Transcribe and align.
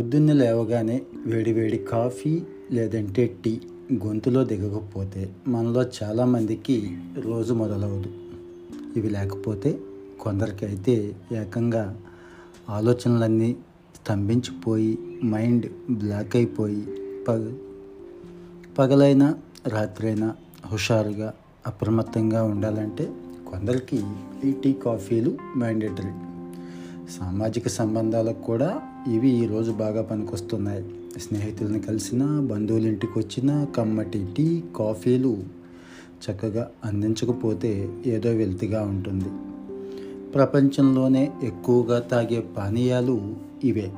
పొద్దున్నే 0.00 0.32
లేవగానే 0.32 1.02
వేడివేడి 1.26 1.78
కాఫీ 1.78 2.42
లేదంటే 2.70 3.36
టీ 3.44 3.60
గొంతులో 3.92 4.44
దిగకపోతే 4.44 5.32
మనలో 5.48 5.84
చాలామందికి 6.02 6.98
రోజు 7.18 7.54
మొదలవదు. 7.54 8.10
ఇవి 8.96 9.10
లేకపోతే 9.10 9.78
కొందరికి 10.20 10.66
అయితే 10.66 11.14
ఏకంగా 11.32 12.00
ఆలోచనలన్నీ 12.70 13.56
స్తంభించిపోయి 13.96 14.98
మైండ్ 15.24 15.66
బ్లాక్ 15.90 16.36
అయిపోయి 16.36 16.86
పగ 17.28 17.56
పగలైనా 18.78 19.34
రాత్రైనా 19.66 20.34
హుషారుగా 20.66 21.34
అప్రమత్తంగా 21.66 22.42
ఉండాలంటే 22.42 23.12
కొందరికి 23.50 24.02
ఈ 24.44 24.52
టీ 24.52 24.72
కాఫీలు 24.72 25.38
మ్యాండేటరీ. 25.56 26.12
సామాజిక 27.10 27.68
సంబంధాలకు 27.68 28.42
కూడా 28.42 28.82
ఇవి 29.08 29.28
ఈరోజు 29.28 29.72
బాగా 29.72 30.02
పనికొస్తున్నాయి. 30.02 30.84
స్నేహితులను 31.20 31.78
కలిసిన 31.78 32.24
బంధువుల 32.40 32.86
ఇంటికి 32.86 33.18
వచ్చిన 33.18 33.64
కమ్మటి 33.64 34.28
టీ 34.36 34.62
కాఫీలు 34.76 35.36
చక్కగా 36.30 36.70
అందించకపోతే 36.84 37.88
ఏదో 38.06 38.30
వెల్తిగా 38.30 38.82
ఉంటుంది. 38.82 39.24
ప్రపంచంలోనే 40.32 41.32
ఎక్కువగా 41.42 41.98
తాగే 41.98 42.40
పానీయాలు 42.40 43.34
ఇవే. 43.64 43.92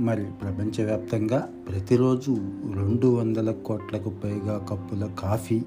మరి 0.00 0.24
ప్రపంచవ్యాప్తంగా 0.24 1.48
ప్రతిరోజు 1.68 2.36
రెండు 2.74 3.06
వందల 3.06 3.50
కోట్లకు 3.50 4.12
పైగా 4.24 4.66
కప్పుల 4.70 5.10
కాఫీ 5.18 5.62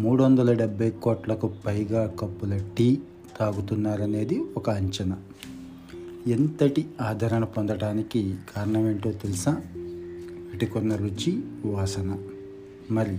మూడు 0.00 0.22
వందల 0.22 0.52
డెబ్బై 0.52 0.90
కోట్లకు 0.90 1.50
పైగా 1.66 2.14
కప్పుల 2.20 2.60
టీ 2.78 2.98
తాగుతున్నారనేది 3.40 4.42
ఒక 4.56 4.70
అంచనా. 4.70 5.16
ఎంతటి 6.26 6.86
ఆదరణ 7.00 7.44
పొందడానికి 7.44 8.36
కారణం 8.56 8.90
ఏంటో 8.90 9.12
తెలుసా 9.12 9.62
వీటికొన్న 9.76 10.96
రుచి 10.96 11.42
వాసన. 11.64 12.18
మరి 12.90 13.18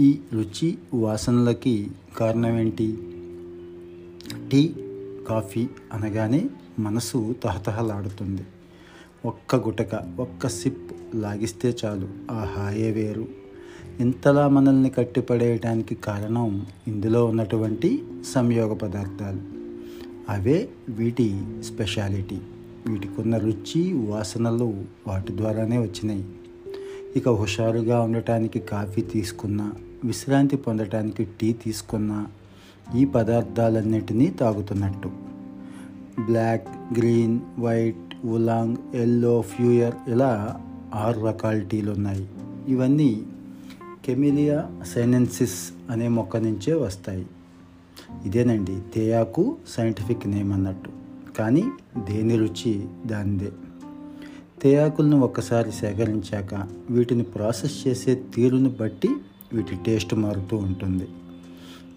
ఈ 0.00 0.18
రుచి 0.32 0.78
వాసనలకి 0.94 1.90
కారణం 2.16 2.58
ఏంటి 2.58 2.98
టీ 4.52 4.74
కాఫీ 5.28 5.68
అనగానే 5.92 6.50
మనసు 6.78 7.34
తహతహలాడుతుంది. 7.44 8.42
ఒక్క 9.24 9.56
గుటక 9.56 10.16
ఒక్క 10.20 10.48
సిప్ 10.48 10.92
లాగిస్తే 11.14 11.76
చాలు. 11.84 12.08
ఆ 12.30 12.44
హాయే 12.56 12.90
వేరు? 12.90 13.28
ఇంతలా 14.00 14.48
మనల్ని 14.48 14.90
కట్టిపడేయటానికి 14.90 15.94
కారణం 15.94 16.66
ఇందులో 16.88 17.26
ఉన్నటువంటి 17.26 18.04
సంయోగ 18.34 18.72
పదార్థాలు. 18.72 19.49
అవే 20.28 20.68
వీటి 20.88 21.42
స్పెషాలిటీ. 21.62 22.38
వీటికున్న 22.86 23.36
రుచి 23.36 23.92
వాసనలు 23.92 24.84
వాటి 25.06 25.36
ద్వారానే 25.36 25.78
వచ్చినాయి. 25.78 26.24
ఇక 27.16 27.28
హుషారుగా 27.28 28.00
ఉండటానికి 28.00 28.58
కాఫీ 28.58 29.02
తీసుకున్నా 29.02 29.72
విశ్రాంతి 30.04 30.56
పొందటానికి 30.56 31.24
టీ 31.24 31.52
తీసుకున్నా 31.52 32.26
ఈ 32.96 33.04
పదార్థాలన్నిటినీ 33.04 34.26
తాగుతున్నట్టు. 34.30 35.10
Black 36.24 36.68
green 36.98 37.40
white 37.58 38.26
oolong 38.26 38.76
yellow 38.94 39.40
pu-erh 39.40 39.94
ఇలా 40.08 40.60
ఆరు 40.94 41.20
రకాల 41.20 41.58
టీలు 41.58 41.90
ఉన్నాయి 41.90 42.28
ఇవన్నీ 42.68 43.22
కెమిలియా 44.04 44.70
సైనెన్సిస్ 44.84 45.72
అనే 45.90 46.08
మొక్క 46.08 46.36
నుంచే 46.36 46.74
వస్తాయి. 46.74 47.26
ఇదేనండి 48.26 48.78
తేయాకు 48.94 49.56
సైంటిఫిక్ 49.68 50.26
నేమ్ 50.26 50.52
అన్నట్టు. 50.52 50.90
కానీ 51.38 51.64
దేని 51.98 52.36
రుచి 52.36 52.84
దానిదే. 53.06 53.50
తేయాకులను 54.62 55.20
ఒక్కసారి 55.20 55.72
సేకరించాక 55.72 56.66
వీటిని 56.90 57.22
ప్రాసెస్ 57.22 57.88
చేసే 57.88 58.22
తీరును 58.34 58.70
బట్టి 58.70 59.08
వీటి 59.52 59.76
టేస్ట్ 59.86 60.14
మారుతూ 60.14 60.56
ఉంటుంది. 60.56 61.08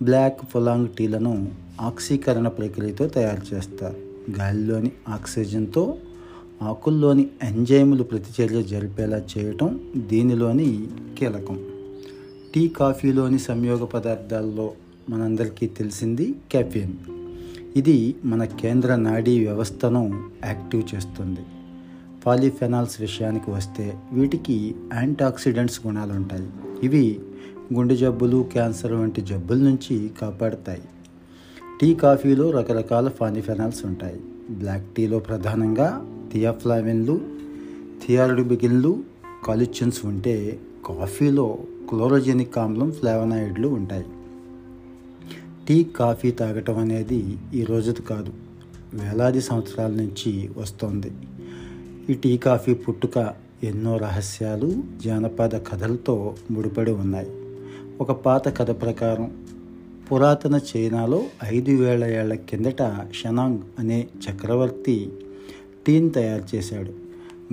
బ్లాక్ 0.01 0.39
ఫొలాంగ్ 0.45 0.87
టీలను 0.87 1.51
ఆక్సీకరణ 1.81 2.47
ప్రక్రియతో 2.47 3.07
తయారు 3.07 3.55
చేస్తారు. 3.55 3.95
గాలిలోని 4.39 4.91
ఆక్సిజన్తో 5.09 5.97
ఆకుల్లోని 6.61 7.29
ఎంజైములు 7.43 8.03
ప్రతిచర్య 8.03 8.63
జరిపేలా 8.63 9.21
చేయటం 9.37 9.79
దీనిలోని 9.95 10.87
కీలకం. 11.17 11.65
టీ 12.55 12.67
కాఫీలోని 12.67 13.39
సంయోగ 13.39 13.85
పదార్థాల్లో 13.85 14.71
మనందరికీ 15.09 15.67
తెలిసింది 15.67 16.35
కెఫిన్. 16.51 16.93
ఇది 17.75 18.15
మన 18.25 18.43
కేంద్ర 18.43 18.95
నాడీ 18.95 19.39
వ్యవస్థను 19.39 20.29
యాక్టివ్ 20.45 20.95
చేస్తుంది. 20.95 21.39
పాలిఫెనాల్స్ 22.25 23.01
విషయానికి 23.01 23.51
వస్తే 23.51 23.97
వీటికి 24.11 24.75
యాంటాక్సిడెంట్స్ 24.93 25.87
గుణాలు 25.87 26.13
ఉంటాయి. 26.13 26.49
ఇవి 26.83 27.19
గుండె 27.73 27.95
జబ్బులు 27.95 28.49
క్యాన్సర్ 28.51 28.93
వంటి 28.93 29.21
జబ్బుల 29.21 29.57
నుంచి 29.57 30.11
కాపాడతాయి. 30.21 30.81
టీ 31.81 31.93
కాఫీలో 31.93 32.51
రకరకాల 32.51 33.09
ఫానిఫెనాల్స్ 33.09 33.85
ఉంటాయి. 33.85 34.19
బ్లాక్ 34.49 34.95
టీలో 34.95 35.19
ప్రధానంగా 35.19 36.05
థియాఫ్లావిన్లు 36.33 37.21
థియారుడిబిగిన్లు 38.07 39.03
కాలిచిన్స్ 39.45 40.05
ఉంటే 40.05 40.59
కాఫీలో 40.85 41.57
క్లోరోజెనిక్ 41.89 42.57
ఆమ్లం 42.57 42.91
ఫ్లావనాయిడ్లు 42.91 43.67
ఉంటాయి. 43.67 44.05
టీ 45.67 45.83
కాఫీ 45.83 46.31
తాగటం 46.31 46.77
అనేది 46.77 47.37
ఈ 47.53 47.63
రోజుది 47.63 48.01
కాదు. 48.01 48.33
వేలాది 48.93 49.41
సంవత్సరాల 49.41 49.91
నుంచి 49.91 50.49
వస్తోంది. 50.57 51.11
ఈ 52.09 52.13
టీ 52.13 52.37
కాఫీ 52.37 52.73
పుట్టుక 52.73 53.33
ఎన్నో 53.63 53.97
రహస్యాలు 53.97 54.83
జానపద 55.05 55.55
కథలతో 55.55 56.35
ముడిపడి 56.51 56.91
ఉన్నాయి. 56.91 57.31
ఒక 58.01 58.11
పాత 58.11 58.57
కథ 58.57 58.81
ప్రకారం 58.81 59.31
పురాతన 60.11 60.59
చైనాలో 60.77 61.23
ఐదు 61.45 61.71
వేల 61.71 62.03
ఏళ్ళ 62.03 62.33
కిందట 62.33 63.05
షనాంగ్ 63.13 63.59
అనే 63.79 64.07
చక్రవర్తి 64.29 65.11
టీని 65.87 66.09
తయారు 66.09 66.55
చేశాడు. 66.55 66.91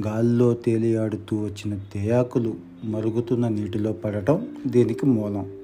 గాల్లో 0.07 0.55
తేలియాడుతూ 0.55 1.37
వచ్చిన 1.37 1.79
తేయాకులు 1.95 2.55
మరుగుతున్న 2.85 3.49
నీటిలో 3.49 3.93
పడటం 3.93 4.47
దీనికి 4.67 5.07
మూలం. 5.07 5.60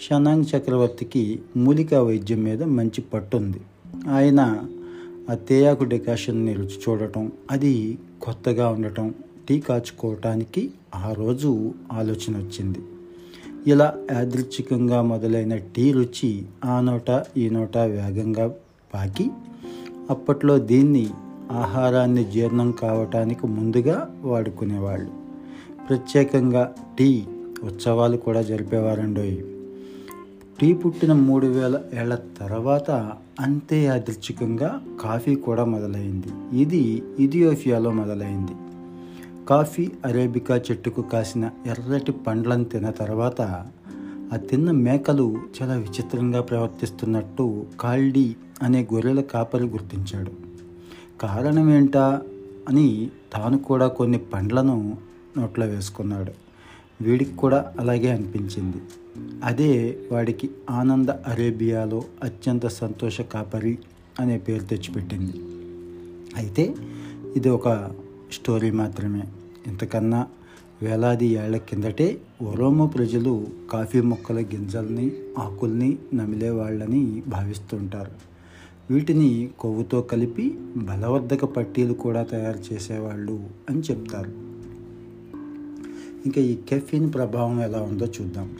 షనాంగ్ 0.00 0.44
చక్రవర్తికి 0.56 1.40
మూలికా 1.56 2.02
వైద్యం 2.02 2.42
మీద 2.42 2.62
మంచి 2.62 3.00
పట్టుంది. 3.00 3.60
ఆయన 4.10 4.64
ఆ 5.30 5.34
తేయాకు 5.34 5.84
డికాషన్ని 5.84 6.54
రుచి 6.54 6.78
చూడటం 6.88 7.32
అది 7.50 7.98
కొత్తగా 8.22 8.68
ఉండటం 8.68 9.14
టీ 9.48 9.60
కాచుకోవటానికి 9.60 10.70
ఆ 10.94 11.12
రోజు 11.12 11.74
ఆలోచన 11.92 12.36
వచ్చింది. 12.36 12.78
ఇలా 13.66 13.94
యాదృచ్ఛికంగా 14.12 15.02
మొదలైన 15.02 15.56
టీ 15.56 15.92
రుచి 15.92 16.42
ఆ 16.64 16.80
నోట 16.80 17.24
ఈ 17.36 17.50
నోట 17.50 17.76
వేగంగా 17.76 18.54
పాకి 18.94 19.30
అప్పట్లో 20.10 20.58
దీన్ని 20.58 21.06
ఆహారాన్ని 21.50 22.24
జీర్ణం 22.24 22.72
కావటానికి 22.72 23.46
ముందుగా 23.46 24.14
వాడుకునేవాళ్ళు. 24.22 25.10
ప్రత్యేకంగా 25.88 26.74
టీ 26.98 27.24
ఉత్సవాలు 27.64 28.16
కూడా 28.16 28.42
జరిపేవారండోయి. 28.42 29.47
టీ 30.60 30.74
పుట్టిన 30.74 31.12
మూడు 31.12 31.46
వేల 31.46 31.80
ఏళ్ళ 31.94 32.14
తర్వాత 32.14 32.90
అంతే 33.40 33.84
యాదృచ్ఛికంగా 33.84 34.80
కాఫీ 35.00 35.34
కూడా 35.34 35.64
మొదలైంది. 35.64 36.58
ఇది 36.60 37.02
ఇథియోపియాలో 37.18 37.90
మొదలైంది. 37.90 38.52
కాఫీ 39.48 39.90
అరేబికా 40.04 40.56
చెట్టుకు 40.56 41.02
కాసిన 41.02 41.50
ఎర్రటి 41.66 42.12
పండ్లను 42.12 42.64
తిన్న 42.64 42.90
తర్వాత 42.90 43.42
ఆ 44.32 44.36
తిన్న 44.36 44.70
మేకలు 44.70 45.36
చాలా 45.62 45.74
విచిత్రంగా 45.74 46.40
ప్రవర్తిస్తున్నట్టు 46.40 47.66
కాల్డీ 47.80 48.36
అనే 48.62 48.88
గొర్రెల 48.94 49.20
కాపరి 49.20 49.66
గుర్తించాడు. 49.66 50.30
కారణం 51.20 51.70
ఏంటా 51.70 52.22
అని 52.68 53.10
తాను 53.32 53.58
కూడా 53.58 53.88
కొన్ని 53.88 54.18
పండ్లను 54.18 54.96
నోట్లో 55.38 55.66
వేసుకున్నాడు. 55.66 56.47
వీడికి 57.02 57.36
కూడా 57.36 57.72
అలాగే 57.78 58.10
అనిపించింది. 58.10 58.76
అదే 59.44 59.98
వాడికి 60.12 60.50
ఆనంద 60.70 61.08
అరేబియాలో 61.08 62.02
అత్యంత 62.22 62.66
సంతోష 62.66 63.20
కాపరి 63.20 63.78
అనే 64.20 64.38
పేరు 64.38 64.64
తెచ్చిపెట్టింది. 64.64 65.32
అయితే 66.36 66.74
ఇది 67.36 67.48
ఒక 67.48 67.90
స్టోరీ 68.32 68.70
మాత్రమే. 68.70 69.22
ఇంతకన్నా 69.66 70.26
వేలాది 70.82 71.26
ఏళ్ళ 71.26 71.56
కిందటే 71.56 72.20
ఒరోమో 72.42 72.86
ప్రజలు 72.86 73.46
కాఫీ 73.72 74.00
మొక్కల 74.00 74.38
గింజల్ని 74.38 75.12
ఆకుల్ని 75.38 75.98
నమిలేవాళ్ళని 76.14 77.22
భావిస్తుంటారు. 77.28 78.10
వీటిని 78.90 79.50
కొవ్వుతో 79.60 80.00
కలిపి 80.00 80.58
బలవర్ధక 80.76 81.44
పట్టీలు 81.44 81.92
కూడా 81.92 82.22
తయారు 82.22 82.74
చేసేవాళ్ళు 82.74 83.50
అని 83.70 83.80
చెప్తారు. 83.80 84.47
ఇంకా 86.26 86.40
ఈ 86.40 86.56
కెఫిన్ 86.68 87.12
ప్రభావం 87.12 87.62
ఎలా 87.62 87.82
ఉందో 87.82 88.06
చూద్దాం. 88.06 88.56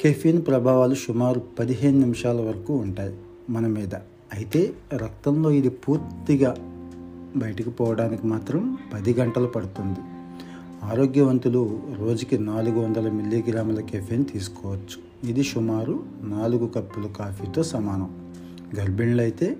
కెఫిన్ 0.00 0.46
ప్రభావాలు 0.46 0.94
సుమారు 0.94 1.42
పదిహేను 1.58 2.00
నిమిషాల 2.00 2.40
వరకు 2.40 2.74
ఉంటాయి 2.74 3.14
మన 3.50 3.66
మీద. 3.66 3.94
అయితే 4.32 4.72
రక్తంలో 4.94 5.50
ఇది 5.50 5.68
పూర్తిగా 5.68 6.56
బయటికి 7.36 7.70
పోవడానికి 7.70 8.26
మాత్రం 8.26 8.78
పది 8.94 9.14
గంటలు 9.14 9.46
పడుతుంది. 9.46 9.98
ఆరోగ్యవంతులు 10.84 11.80
రోజుకి 11.98 12.38
నాలుగు 12.38 12.80
వందల 12.80 13.10
మిల్లీగ్రాముల 13.10 13.80
కెఫీన్ 13.80 14.24
తీసుకోవచ్చు. 14.24 15.28
ఇది 15.30 15.42
సుమారు 15.42 16.02
నాలుగు 16.22 16.66
కప్పుల 16.66 17.06
కాఫీతో 17.06 17.62
సమానం. 17.62 18.30
గర్భిణులు 18.80 19.20
అయితే 19.20 19.56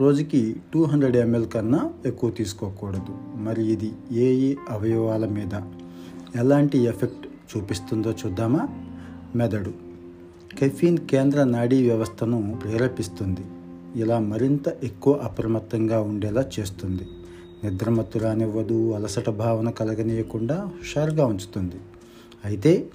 రోజుకి 0.00 0.56
టూ 0.74 0.84
హండ్రెడ్ 0.84 1.16
ఎంఎల్ 1.16 1.48
కన్నా 1.48 1.90
ఎక్కువ 2.06 2.30
తీసుకోకూడదు. 2.30 3.36
మరి 3.36 3.72
ఇది 3.72 3.92
ఏ 4.12 4.34
ఏ 4.34 4.54
అవయవాల 4.70 5.26
మీద? 5.26 5.60
ఎలాంటి 6.34 6.78
ఎఫెక్ట్ 6.78 7.26
చూపిస్తుందో 7.26 8.10
చూద్దామా? 8.10 8.68
మెదడు. 9.36 9.72
కెఫీన్ 10.58 10.98
కేంద్ర 10.98 11.44
నాడీ 11.44 11.82
వ్యవస్థను 11.82 12.58
ప్రేరేపిస్తుంది. 12.62 13.40
ఇలా 14.00 14.18
మరింత 14.18 14.68
ఎక్కువ 14.68 15.14
అప్రమత్తంగా 15.14 16.00
ఉండేలా 16.00 16.44
చేస్తుంది. 16.60 17.08
నిద్రమత్తు 17.64 18.18
రానివ్వదు 18.18 18.92
అలసట 18.92 19.30
భావన 19.30 19.70
కలగనీయకుండా 19.70 20.70
హుషారుగా 20.78 21.26
ఉంచుతుంది. 21.26 21.76
అయితే 22.44 22.86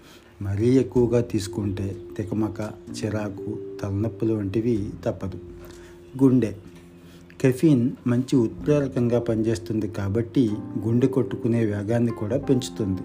మరీ 0.42 0.69
ఎక్కువగా 0.69 1.22
తీసుకుంటే 1.22 1.98
తికమక 2.18 2.72
చిరాకు 3.04 3.77
తలనొప్పులు 3.81 4.34
వంటివి 4.34 4.89
తప్పదు. 5.06 5.39
గుండె. 6.24 6.54
కెఫీన్ 7.42 7.92
మంచి 8.07 8.36
ఉత్ప్రేరకంగా 8.36 9.19
పనిచేస్తుంది 9.19 9.88
కాబట్టి 9.88 10.50
గుండె 10.86 11.07
కొట్టుకునే 11.07 11.66
వేగాన్ని 11.66 12.12
కూడా 12.12 12.38
పెంచుతుంది. 12.38 13.01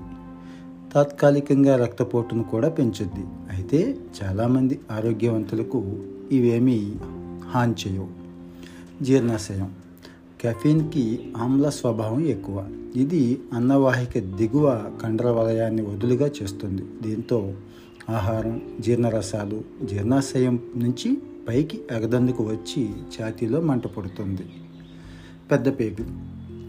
తాత్కాలికంగా 0.97 1.77
రక్తపోటును 1.77 2.43
కూడా 2.43 2.69
పెంచుద్ది. 2.69 3.25
అయితే 3.51 3.97
చాలామంది 4.23 4.81
ఆరోగ్యవంతులకు 4.91 6.03
ఇవేమీ 6.33 6.95
హాని 7.49 7.75
చేయవు 7.87 8.09
జీర్ణాశయం. 9.05 9.75
కెఫీన్కి 10.41 11.33
ఆమ్ల 11.37 11.69
స్వభావం 11.69 12.27
ఎక్కువ. 12.27 12.69
ఇది 12.97 13.39
అన్నవాహిక 13.53 14.19
దిగువ 14.19 14.93
కండర 15.03 15.31
వలయాన్ని 15.31 15.83
వదులుగా 15.83 16.31
చేస్తుంది. 16.43 16.83
దీంతో 17.03 17.55
ఆహారం 18.11 18.63
జీర్ణరసాలు 18.81 19.63
జీర్ణాశయం 19.85 20.61
నుంచి 20.77 21.19
పైకి 21.49 21.81
ఎగదందుకు 21.91 22.45
వచ్చి 22.45 22.89
ఛాతీలో 22.89 23.61
మంట 23.61 23.87
పడుతుంది. 23.87 24.47
పెద్ద 25.51 25.81
పేగు. 25.81 26.26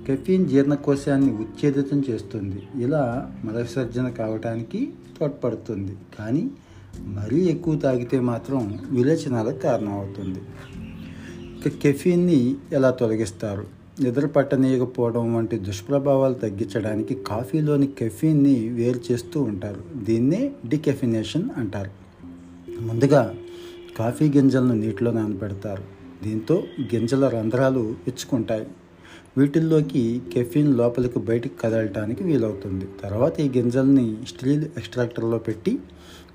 కెఫీన్ 0.07 0.49
జీర్ణకోశాన్ని 0.49 1.33
ఉచ్ఛేదితం 1.33 2.03
చేస్తుంది. 2.09 2.83
ఇలా 2.83 3.31
మలవిసర్జన 3.45 4.09
కావటానికి 4.09 4.93
తోడ్పడుతుంది. 5.19 5.95
కానీ 6.19 6.49
మరీ 6.99 7.41
ఎక్కువ 7.41 7.75
తాగితే 7.75 8.19
మాత్రం 8.19 8.79
విరేచనాలకు 8.91 9.57
కారణమవుతుంది. 9.57 10.39
ఇక 11.65 11.77
కెఫీన్ని 11.81 12.55
ఎలా 12.71 12.91
తొలగిస్తారు? 12.91 13.65
నిద్ర 14.01 14.25
పట్టనీయకపోవడం 14.25 15.35
వంటి 15.35 15.57
దుష్ప్రభావాలు 15.59 16.33
తగ్గించడానికి 16.33 17.15
కాఫీలోని 17.15 17.87
కెఫీన్ని 17.87 18.69
వేరు 18.69 19.01
చేస్తూ 19.11 19.41
ఉంటారు. 19.41 19.83
దీన్నే 20.03 20.51
డికెఫినేషన్ 20.67 21.49
అంటారు. 21.57 21.91
ముందుగా 22.81 23.35
కాఫీ 23.97 24.29
గింజలను 24.29 24.73
నీటిలో 24.73 25.11
నానబెడతారు. 25.11 25.83
దీంతో 26.23 26.63
గింజల 26.95 27.27
రంధ్రాలు 27.27 27.79
ఇచ్చుకుంటాయి. 27.79 28.67
వీటిల్లోకి 29.37 30.21
కెఫిన్ 30.33 30.77
లోపలికి 30.77 31.19
బయటికి 31.19 31.55
కదలటానికి 31.61 32.23
వీలవుతుంది. 32.23 32.85
తర్వాత 33.03 33.39
ఈ 33.39 33.49
గింజల్ని 33.49 34.17
స్టీల్ 34.27 34.65
ఎక్స్ట్రాక్టర్లో 34.77 35.37
పెట్టి 35.37 35.79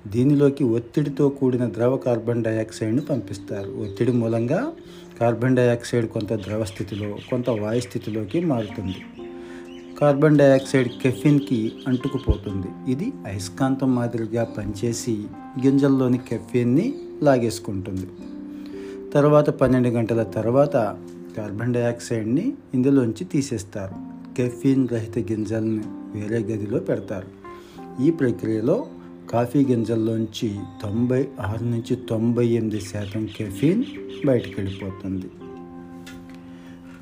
దీనిలోకి 0.07 0.63
ఒత్తిడితో 0.63 1.29
కూడిన 1.29 1.65
ద్రవ 1.65 1.97
కార్బన్ 1.97 2.43
డయాక్సైడ్ను 2.43 3.01
పంపిస్తారు. 3.01 3.69
ఒత్తిడి 3.71 4.11
మూలంగా 4.11 4.71
కార్బన్ 5.19 5.55
డయాక్సైడ్ 5.55 6.07
కొంత 6.07 6.33
ద్రవ 6.33 6.63
స్థితిలో 6.63 7.17
కొంత 7.29 7.49
వాయు 7.49 7.79
స్థితిలోకి 7.79 8.39
మారుతుంది. 8.45 9.01
కార్బన్ 9.99 10.37
డయాక్సైడ్ 10.37 10.89
కెఫిన్కి 11.03 11.71
అంటుకుపోతుంది. 11.87 12.91
ఇది 12.91 13.13
అయస్కాంతం 13.25 13.95
మాదిరిగా 13.95 14.43
పనిచేసి 14.43 15.25
గింజల్లోని 15.65 16.17
కెఫిన్ని 16.17 16.95
లాగేసుకుంటుంది. 17.23 18.07
తర్వాత 19.13 19.49
పన్నెండు 19.49 19.89
గంటల 19.89 20.23
తర్వాత 20.23 20.97
కార్బన్ 21.37 21.73
డైఆక్సైడ్ని 21.73 22.53
ఇందులోంచి 22.73 23.23
తీసేస్తారు. 23.23 24.13
కెఫీన్ 24.35 24.89
రహిత 24.89 25.31
గింజల్ని 25.31 25.81
వేరే 25.87 26.39
గదిలో 26.39 26.79
పెడతారు. 26.79 27.27
ఈ 28.03 28.11
ప్రక్రియలో 28.11 28.85
కాఫీ 29.29 29.65
గింజల్లోంచి 29.65 30.59
తొంభై 30.83 31.27
ఆరు 31.39 31.63
నుంచి 31.63 31.95
తొంభై 31.95 32.47
ఎనిమిది 32.47 32.81
శాతం 32.81 33.29
కెఫీన్ 33.37 33.83
బయటకు 34.25 34.61
వెళ్ళిపోతుంది. 34.61 35.25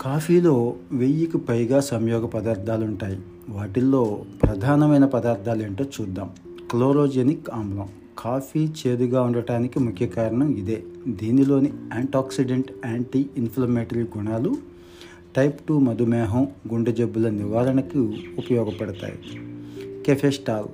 కాఫీలో 0.01 0.75
వెయ్యికి 0.91 1.37
పైగా 1.37 1.79
సంయోగ 1.79 2.25
పదార్థాలు 2.25 2.85
ఉంటాయి. 2.85 3.19
వాటిల్లో 3.49 4.25
ప్రధానమైన 4.43 5.05
పదార్థాలు 5.05 5.63
ఏంటో 5.63 5.85
చూద్దాం. 6.01 6.29
క్లోరోజెనిక్ 6.71 7.49
ఆమ్లం. 7.53 7.89
కాఫీ 8.19 8.67
చేదుగా 8.67 9.21
ఉండటానికి 9.21 9.79
ముఖ్య 9.79 10.07
కారణం 10.07 10.55
ఇదే. 10.55 10.83
దీనిలోని 11.07 11.73
యాంటాక్సిడెంట్ 11.93 12.71
యాంటీ 12.85 13.25
ఇన్ఫ్లమేటరీ 13.37 14.01
గుణాలు 14.01 14.55
టైప్ 15.35 15.59
టూ 15.59 15.79
మధుమేహం 15.79 16.47
గుండె 16.73 16.91
జబ్బుల 16.91 17.29
నివారణకు 17.29 18.13
ఉపయోగపడతాయి. 18.37 19.19
కెఫెస్టాల్ 20.05 20.65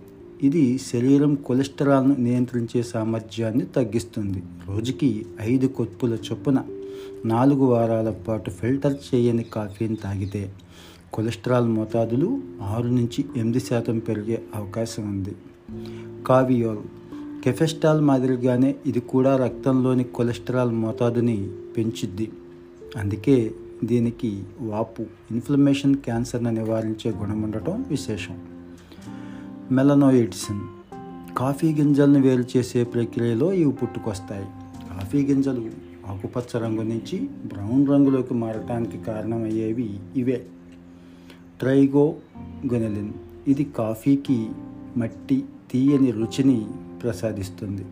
ఇది 0.43 0.77
శరీరం 0.77 1.35
కొలెస్టరాల్ను 1.35 2.15
నియంత్రించే 2.15 2.83
సామర్థ్యాన్ని 2.83 3.65
తగ్గిస్తుంది. 3.65 4.43
రోజుకి 4.67 5.25
ఐదు 5.41 5.67
కొత్తుల 5.67 6.13
చొప్పున 6.13 6.63
నాలుగు 7.25 7.65
వారాల 7.65 8.09
పాటు 8.09 8.49
ఫిల్టర్ 8.49 9.15
చేయని 9.15 9.43
కాఫీని 9.43 9.95
తాగితే 9.95 10.53
కొలెస్ట్రాల్ 11.13 11.67
మోతాదులు 11.67 12.41
ఆరు 12.61 12.87
నుంచి 12.87 13.25
ఎనిమిది 13.37 13.59
శాతం 13.59 13.99
పెరిగే 13.99 14.43
అవకాశం 14.55 15.09
ఉంది. 15.09 15.35
కావియోల్ 16.27 16.77
కెఫెస్టాల్ 17.47 18.01
మాదిరిగానే 18.01 18.75
ఇది 18.85 18.99
కూడా 18.99 19.37
రక్తంలోని 19.37 20.03
కొలెస్ట్రాల్ 20.03 20.71
మోతాదుని 20.71 21.49
పెంచుద్ది. 21.77 22.31
అందుకే 22.97 23.51
దీనికి 23.83 24.43
వాపు 24.61 25.05
ఇన్ఫ్లమేషన్ 25.31 25.95
క్యాన్సర్ను 25.95 26.49
నివారించే 26.49 27.11
గుణం 27.11 27.41
ఉండటం 27.41 27.85
విశేషం. 27.89 28.37
మెలనోయిడ్సిన్ 29.71 30.59
కాఫీ 31.37 31.73
గింజలను 31.73 32.21
వేరు 32.21 32.43
చేసే 32.57 32.83
ప్రక్రియలో 32.83 33.53
ఇవి 33.53 33.71
పుట్టుకొస్తాయి. 33.71 34.45
కాఫీ 34.89 35.25
గింజలు 35.25 35.69
ఆకుపచ్చ 36.07 36.59
రంగు 36.59 36.81
నుంచి 36.81 37.19
బ్రౌన్ 37.19 37.87
రంగులోకి 37.87 38.33
మారటానికి 38.33 38.97
కారణమయ్యేవి 38.97 39.99
ఇవే. 40.15 40.45
ట్రైగోగొనెలిన్ 41.59 43.13
ఇది 43.47 43.63
కాఫీకి 43.63 44.49
మట్టి 44.97 45.45
తీయని 45.71 46.11
రుచిని 46.11 46.67
ప్రసాదిస్తుంది. 47.07 47.85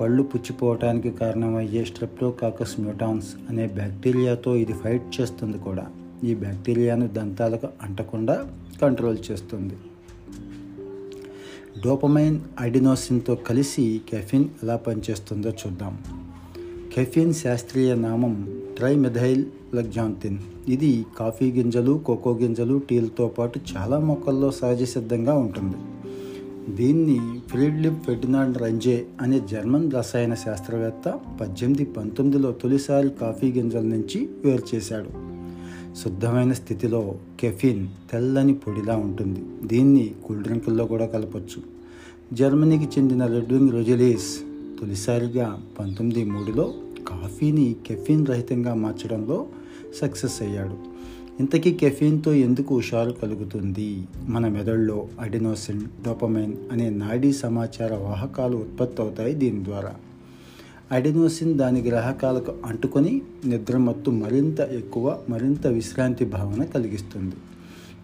పళ్ళు 0.00 0.22
పుచ్చిపోవటానికి 0.22 1.10
కారణమయ్యే 1.10 1.84
స్ట్రెప్టోకాకస్ 1.84 2.80
మ్యూటాన్స్ 2.80 3.34
అనే 3.48 3.66
బ్యాక్టీరియాతో 3.66 4.56
ఇది 4.56 4.72
ఫైట్ 4.72 5.20
చేస్తుంది 5.20 5.58
కూడా. 5.58 5.86
ఈ 6.24 6.34
బ్యాక్టీరియాను 6.34 7.08
దంతాలకు 7.08 7.68
అంటకుండా 7.82 8.50
కంట్రోల్ 8.82 9.18
చేస్తుంది. 9.30 9.74
డోపమైన్ 11.84 12.40
అడినోసిన్తో 12.58 13.34
కలిసి 13.34 14.00
కెఫిన్ 14.08 14.48
ఎలా 14.62 14.76
పనిచేస్తుందో 14.76 15.50
చూద్దాం. 15.50 15.98
కెఫిన్ 16.94 17.34
శాస్త్రీయ 17.34 17.94
నామం 17.94 18.34
ట్రైమిథైల్ 18.76 19.44
లగ్జాంతిన్. 19.74 20.38
ఇది 20.68 21.06
కాఫీ 21.18 21.52
గింజలు 21.52 22.02
కోకో 22.06 22.32
గింజలు 22.32 22.82
టీలతో 22.90 23.28
పాటు 23.28 23.60
చాలా 23.76 23.98
మొక్కల్లో 23.98 24.50
సహజ 24.50 24.82
సిద్ధంగా 24.82 25.34
ఉంటుంది. 25.34 25.76
దీన్ని 26.74 27.40
ఫ్రీడ్లిప్ 27.48 28.04
ఫెర్డినాండ్ 28.04 28.58
రంజే 28.58 29.06
అనే 29.20 29.40
జర్మన్ 29.40 29.92
రసాయన 29.92 30.34
శాస్త్రవేత్త 30.34 31.20
పద్దెనిమిది 31.40 31.84
పంతొమ్మిదిలో 31.84 32.52
తొలిసారి 32.52 33.10
కాఫీ 33.20 33.52
గింజల 33.52 33.80
నుంచి 33.80 34.28
వేరు 34.44 34.76
చేశాడు. 34.76 35.30
శుద్ధమైన 35.96 36.52
స్థితిలో 36.52 37.14
కెఫిన్ 37.40 37.88
తెల్లని 38.12 38.54
పొడిలా 38.54 38.96
ఉంటుంది. 38.96 39.42
దీన్ని 39.66 40.14
కూల్ 40.24 40.42
డ్రింకుల్లో 40.42 40.84
కూడా 40.84 41.06
కలపచ్చు. 41.06 41.62
జర్మనీకి 42.32 42.84
చెందిన 42.84 43.26
రెడ్వింగ్ 43.26 43.70
రోజెలీస్ 43.70 44.38
తొలిసారిగా 44.80 45.62
పంతొమ్మిది 45.78 46.24
మూడులో 46.24 46.74
కాఫీని 47.08 47.76
కెఫిన్ 47.86 48.26
రహితంగా 48.26 48.74
మార్చడంలో 48.74 49.46
సక్సెస్ 50.00 50.42
అయ్యాడు. 50.42 50.89
ఇంతకీ 51.40 51.72
కెఫీన్తో 51.72 52.32
ఎందుకు 52.32 52.76
హుషారు 52.76 53.10
కలుగుతుంది? 53.10 54.06
మన 54.28 54.48
మెదడులో 54.48 55.08
అడినోసిన్ 55.20 55.80
డోపమైన్ 55.80 56.54
అనే 56.72 56.90
నాడీ 56.90 57.32
సమాచార 57.32 57.94
వాహకాలు 57.94 58.56
ఉత్పత్తి 58.56 59.02
అవుతాయి 59.02 59.34
దీని 59.34 59.64
ద్వారా. 59.64 59.94
అడినోసిన్ 60.92 61.58
దాని 61.58 61.80
గ్రాహకాలకు 61.80 62.54
అంటుకొని 62.66 63.22
నిద్రమత్తు 63.46 64.10
మరింత 64.10 64.60
ఎక్కువ 64.60 65.18
మరింత 65.28 65.66
విశ్రాంతి 65.66 66.24
భావన 66.24 66.64
కలిగిస్తుంది. 66.64 67.36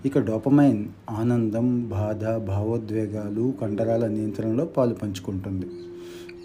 ఇక 0.06 0.18
డోపమైన్ 0.18 0.84
ఆనందం 1.10 1.88
బాధ 1.88 2.24
భావోద్వేగాలు 2.24 3.54
కండరాల 3.60 4.06
నియంత్రణలో 4.06 4.64
పాలు 4.64 4.94
పంచుకుంటుంది. 4.94 5.66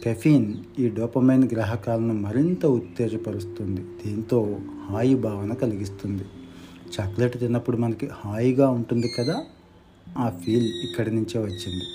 కెఫీన్ 0.04 0.54
ఈ 0.80 0.90
డోపమైన్ 0.90 1.50
గ్రాహకాలను 1.54 2.14
మరింత 2.14 2.66
ఉత్తేజపరుస్తుంది. 2.66 3.82
దీంతో 4.06 4.58
హాయి 4.90 5.16
భావన 5.16 5.54
కలిగిస్తుంది. 5.54 6.24
చాక్లెట్ 7.00 7.40
తిన్నప్పుడు 7.40 7.78
మనకి 7.78 8.10
హాయిగా 8.26 8.70
ఉంటుంది 8.70 9.08
కదా 9.08 9.44
ఆ 10.18 10.30
ఫీల్ 10.30 10.68
ఇక్కడి 10.84 11.16
నుంచే 11.16 11.40
వచ్చింది. 11.40 11.86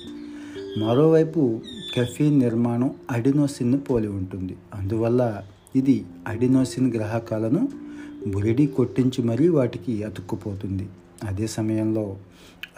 మరోవైపు 0.84 1.60
కెఫీన్ 1.94 2.38
నిర్మాణం 2.38 2.94
అడినోసిన్ను 3.10 3.78
పోలి 3.78 4.08
ఉంటుంది. 4.08 4.56
అందువల్ల 4.74 5.42
ఇది 5.76 6.04
అడినోసిన్ 6.26 6.94
గ్రాహకాలను 6.94 7.68
బురిడి 8.26 8.66
కొట్టించి 8.66 9.24
మరీ 9.24 9.48
వాటికి 9.48 10.02
అతుక్కుపోతుంది. 10.02 10.88
అదే 11.24 11.46
సమయంలో 11.46 12.16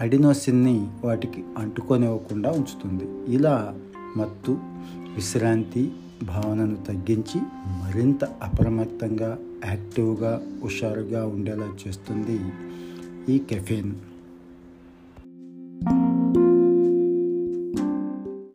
అడినోసిన్ని 0.01 0.91
వాటికి 1.05 1.45
అంటుకొనివ్వకుండా 1.59 2.51
ఉంచుతుంది. 2.51 3.35
ఇలా 3.35 3.75
మత్తు 4.17 4.59
విశ్రాంతి 5.15 5.93
భావనను 6.23 6.77
తగ్గించి 6.77 7.41
మరింత 7.69 8.25
అప్రమత్తంగా 8.25 9.39
యాక్టివ్గా 9.65 10.43
హుషారుగా 10.65 11.27
ఉండేలా 11.27 11.69
చేస్తుంది 11.87 12.39
ఈ 13.35 13.39
కెఫెన్. 13.39 13.93